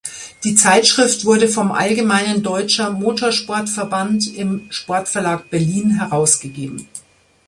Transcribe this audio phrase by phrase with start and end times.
[0.43, 6.87] Die Zeitschrift wurde vom Allgemeinen Deutscher Motorsport-Verband im Sportverlag Berlin herausgegeben.